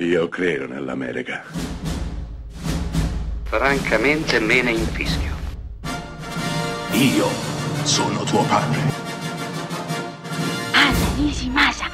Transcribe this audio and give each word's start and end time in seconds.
Io 0.00 0.28
credo 0.28 0.68
nell'America. 0.68 1.42
Francamente 3.42 4.38
me 4.38 4.62
ne 4.62 4.70
infischio. 4.70 5.34
Io 6.92 7.26
sono 7.82 8.22
tuo 8.22 8.44
padre. 8.44 8.78
Anna 10.72 11.14
Nishimasa. 11.16 11.86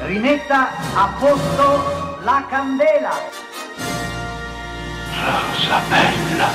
Rimetta 0.00 0.70
a 0.96 1.16
posto 1.16 2.24
la 2.24 2.44
candela. 2.48 3.12
Rosa 5.14 5.80
bella. 5.88 6.48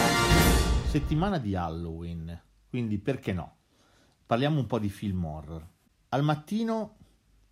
Settimana 0.85 1.37
di 1.37 1.55
Halloween, 1.55 2.41
quindi 2.67 2.99
perché 2.99 3.31
no? 3.31 3.55
Parliamo 4.25 4.59
un 4.59 4.65
po' 4.65 4.79
di 4.79 4.89
film 4.89 5.23
horror. 5.23 5.65
Al 6.09 6.23
mattino 6.23 6.97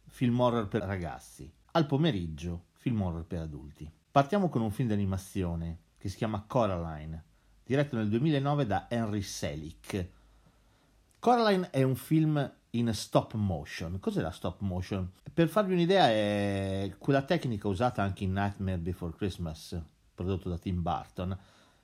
film 0.09 0.37
horror 0.41 0.67
per 0.67 0.81
ragazzi, 0.81 1.49
al 1.75 1.85
pomeriggio 1.85 2.65
film 2.73 3.01
horror 3.01 3.25
per 3.25 3.41
adulti. 3.41 3.89
Partiamo 4.11 4.49
con 4.49 4.61
un 4.61 4.71
film 4.71 4.89
d'animazione 4.89 5.79
che 5.97 6.09
si 6.09 6.17
chiama 6.17 6.43
Coraline, 6.45 7.23
diretto 7.63 7.95
nel 7.95 8.09
2009 8.09 8.65
da 8.65 8.87
Henry 8.89 9.21
Selick. 9.21 10.09
Coraline 11.19 11.69
è 11.69 11.81
un 11.81 11.95
film 11.95 12.53
in 12.71 12.93
stop 12.93 13.33
motion. 13.33 13.99
Cos'è 13.99 14.21
la 14.21 14.31
stop 14.31 14.59
motion? 14.61 15.09
Per 15.33 15.47
farvi 15.47 15.73
un'idea 15.73 16.09
è 16.09 16.93
quella 16.97 17.23
tecnica 17.23 17.67
usata 17.67 18.03
anche 18.03 18.23
in 18.23 18.33
Nightmare 18.33 18.77
Before 18.77 19.13
Christmas, 19.15 19.79
prodotto 20.13 20.49
da 20.49 20.57
Tim 20.57 20.81
Burton, 20.81 21.37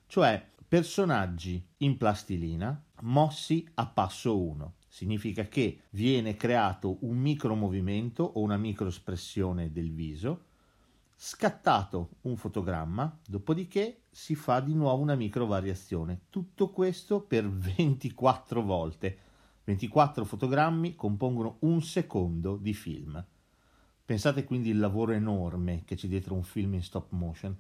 cioè 0.05 0.45
personaggi 0.67 1.66
in 1.77 1.97
plastilina 1.97 2.80
mossi 3.02 3.67
a 3.75 3.88
passo 3.88 4.39
1. 4.39 4.73
Significa 4.91 5.48
che 5.48 5.84
viene 5.91 6.35
creato 6.35 6.97
un 7.02 7.16
micro 7.17 7.53
movimento 7.55 8.23
o 8.23 8.41
una 8.41 8.57
micro 8.57 8.88
espressione 8.88 9.71
del 9.71 9.91
viso, 9.91 10.47
scattato 11.16 12.09
un 12.21 12.35
fotogramma, 12.35 13.20
dopodiché 13.27 14.02
si 14.09 14.33
fa 14.33 14.59
di 14.59 14.73
nuovo 14.73 15.02
una 15.02 15.16
micro 15.16 15.45
variazione. 15.45 16.22
Tutto 16.30 16.72
questo 16.72 17.22
per 17.22 17.47
24 17.47 18.63
volte. 18.63 19.17
24 19.63 20.25
fotogrammi 20.25 20.95
compongono 20.95 21.58
un 21.59 21.81
secondo 21.83 22.58
di 22.58 22.73
film. 22.73 23.23
Pensate 24.03 24.44
quindi 24.44 24.69
il 24.69 24.80
lavoro 24.80 25.11
enorme 25.11 25.83
che 25.85 25.95
c'è 25.95 26.08
dietro 26.08 26.33
un 26.33 26.41
film 26.41 26.73
in 26.73 26.81
stop 26.81 27.11
motion. 27.11 27.56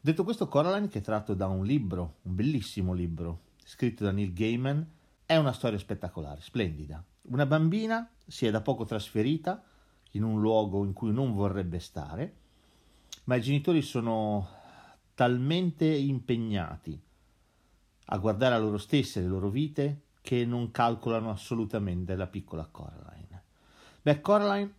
Detto 0.00 0.24
questo, 0.24 0.48
Coraline, 0.48 0.88
che 0.88 0.98
è 0.98 1.02
tratto 1.02 1.34
da 1.34 1.46
un 1.46 1.64
libro, 1.64 2.16
un 2.22 2.34
bellissimo 2.34 2.92
libro, 2.92 3.42
scritto 3.64 4.02
da 4.02 4.10
Neil 4.10 4.32
Gaiman, 4.32 4.84
è 5.26 5.36
una 5.36 5.52
storia 5.52 5.78
spettacolare, 5.78 6.40
splendida. 6.40 7.04
Una 7.22 7.46
bambina 7.46 8.08
si 8.26 8.46
è 8.46 8.50
da 8.52 8.60
poco 8.60 8.84
trasferita 8.84 9.62
in 10.12 10.22
un 10.22 10.40
luogo 10.40 10.84
in 10.84 10.92
cui 10.92 11.12
non 11.12 11.34
vorrebbe 11.34 11.80
stare, 11.80 12.36
ma 13.24 13.34
i 13.34 13.42
genitori 13.42 13.82
sono 13.82 14.48
talmente 15.14 15.84
impegnati 15.84 16.98
a 18.08 18.18
guardare 18.18 18.54
a 18.54 18.58
loro 18.58 18.78
stesse, 18.78 19.20
le 19.20 19.26
loro 19.26 19.50
vite, 19.50 20.02
che 20.20 20.44
non 20.44 20.70
calcolano 20.70 21.30
assolutamente 21.30 22.14
la 22.14 22.28
piccola 22.28 22.68
Coraline. 22.70 23.42
Beh, 24.02 24.20
Coraline 24.20 24.74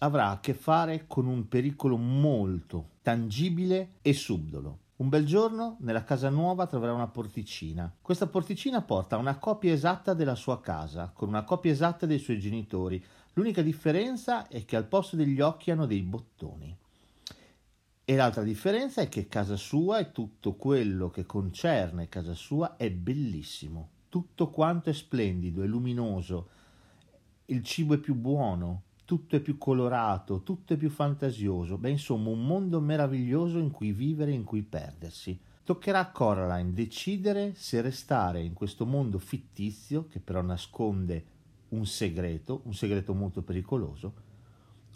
avrà 0.00 0.28
a 0.28 0.40
che 0.40 0.52
fare 0.52 1.06
con 1.06 1.26
un 1.26 1.48
pericolo 1.48 1.96
molto 1.96 2.90
tangibile 3.00 3.94
e 4.02 4.12
subdolo. 4.12 4.78
Un 4.98 5.10
bel 5.10 5.26
giorno 5.26 5.76
nella 5.80 6.04
casa 6.04 6.30
nuova 6.30 6.66
troverà 6.66 6.94
una 6.94 7.08
porticina. 7.08 7.94
Questa 8.00 8.28
porticina 8.28 8.80
porta 8.80 9.18
una 9.18 9.36
copia 9.36 9.74
esatta 9.74 10.14
della 10.14 10.34
sua 10.34 10.58
casa, 10.62 11.10
con 11.12 11.28
una 11.28 11.44
copia 11.44 11.70
esatta 11.70 12.06
dei 12.06 12.18
suoi 12.18 12.38
genitori. 12.38 13.04
L'unica 13.34 13.60
differenza 13.60 14.48
è 14.48 14.64
che 14.64 14.74
al 14.74 14.86
posto 14.86 15.14
degli 15.14 15.38
occhi 15.42 15.70
hanno 15.70 15.84
dei 15.84 16.00
bottoni. 16.00 16.74
E 18.06 18.16
l'altra 18.16 18.42
differenza 18.42 19.02
è 19.02 19.08
che 19.10 19.28
casa 19.28 19.56
sua 19.56 19.98
e 19.98 20.12
tutto 20.12 20.54
quello 20.54 21.10
che 21.10 21.26
concerne 21.26 22.08
casa 22.08 22.32
sua 22.32 22.76
è 22.76 22.90
bellissimo. 22.90 23.90
Tutto 24.08 24.48
quanto 24.48 24.88
è 24.88 24.94
splendido, 24.94 25.62
è 25.62 25.66
luminoso. 25.66 26.48
Il 27.46 27.62
cibo 27.62 27.92
è 27.92 27.98
più 27.98 28.14
buono, 28.14 28.84
tutto 29.06 29.36
è 29.36 29.40
più 29.40 29.56
colorato, 29.56 30.42
tutto 30.42 30.74
è 30.74 30.76
più 30.76 30.90
fantasioso, 30.90 31.78
beh 31.78 31.90
insomma 31.90 32.28
un 32.28 32.44
mondo 32.44 32.80
meraviglioso 32.80 33.58
in 33.58 33.70
cui 33.70 33.92
vivere 33.92 34.32
e 34.32 34.34
in 34.34 34.44
cui 34.44 34.62
perdersi. 34.62 35.38
Toccherà 35.62 36.00
a 36.00 36.10
Coraline 36.10 36.72
decidere 36.72 37.54
se 37.54 37.80
restare 37.80 38.42
in 38.42 38.52
questo 38.52 38.84
mondo 38.84 39.18
fittizio, 39.18 40.08
che 40.08 40.18
però 40.18 40.42
nasconde 40.42 41.24
un 41.68 41.86
segreto, 41.86 42.62
un 42.64 42.74
segreto 42.74 43.14
molto 43.14 43.42
pericoloso, 43.42 44.12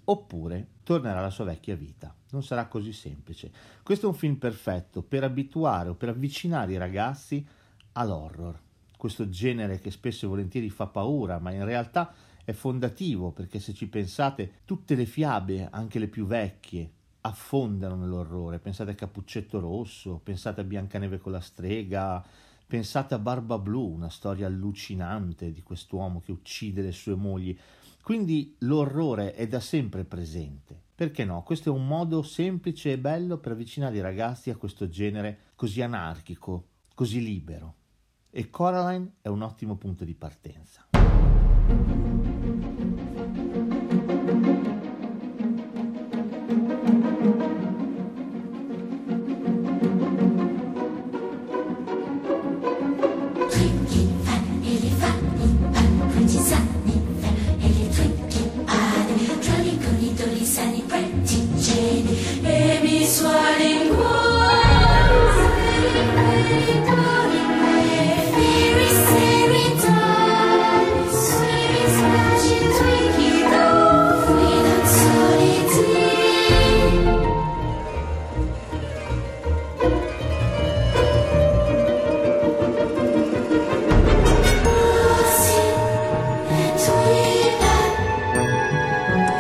oppure 0.05 0.67
tornerà 0.83 1.21
alla 1.21 1.31
sua 1.31 1.45
vecchia 1.45 1.77
vita. 1.77 2.13
Non 2.31 2.43
sarà 2.43 2.67
così 2.67 2.93
semplice. 2.93 3.53
Questo 3.83 4.07
è 4.07 4.09
un 4.09 4.17
film 4.17 4.35
perfetto 4.37 5.03
per 5.03 5.23
abituare 5.23 5.89
o 5.89 5.95
per 5.95 6.09
avvicinare 6.09 6.73
i 6.73 6.79
ragazzi 6.79 7.47
all'horror, 7.93 8.59
questo 8.97 9.29
genere 9.29 9.79
che 9.79 9.93
spesso 9.93 10.27
e 10.27 10.29
volentieri 10.29 10.69
fa 10.69 10.87
paura, 10.87 11.39
ma 11.39 11.53
in 11.53 11.65
realtà 11.65 12.13
è 12.51 12.53
fondativo 12.53 13.31
perché 13.31 13.59
se 13.59 13.73
ci 13.73 13.89
pensate 13.89 14.61
tutte 14.65 14.95
le 14.95 15.07
fiabe, 15.07 15.69
anche 15.71 15.99
le 15.99 16.09
più 16.09 16.27
vecchie, 16.27 16.91
affondano 17.23 17.97
nell'orrore. 17.97 18.59
Pensate 18.59 18.93
a 18.93 18.95
Cappuccetto 18.95 19.59
Rosso, 19.61 20.21
pensate 20.23 20.61
a 20.61 20.65
Biancaneve 20.65 21.19
con 21.19 21.33
la 21.33 21.41
strega, 21.41 22.25
pensate 22.67 23.15
a 23.15 23.19
Barba 23.19 23.59
Blu, 23.59 23.93
una 23.93 24.11
storia 24.11 24.47
allucinante 24.47 25.53
di 25.53 25.63
quest'uomo 25.63 26.21
che 26.21 26.33
uccide 26.33 26.83
le 26.83 26.93
sue 26.93 27.15
mogli. 27.15 27.57
Quindi 28.03 28.55
l'orrore 28.61 29.35
è 29.35 29.47
da 29.47 29.61
sempre 29.61 30.05
presente. 30.05 30.89
Perché 30.95 31.25
no? 31.25 31.43
Questo 31.43 31.71
è 31.71 31.73
un 31.73 31.87
modo 31.87 32.23
semplice 32.23 32.93
e 32.93 32.99
bello 32.99 33.39
per 33.39 33.53
avvicinare 33.53 33.97
i 33.97 34.03
ragazzi 34.03 34.51
a 34.51 34.57
questo 34.57 34.89
genere 34.89 35.39
così 35.55 35.81
anarchico, 35.83 36.67
così 36.95 37.23
libero 37.23 37.75
e 38.31 38.49
Coraline 38.49 39.15
è 39.21 39.29
un 39.29 39.43
ottimo 39.43 39.77
punto 39.77 40.05
di 40.05 40.15
partenza. 40.15 40.87